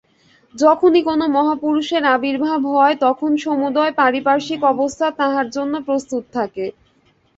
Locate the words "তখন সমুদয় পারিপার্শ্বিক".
3.05-4.61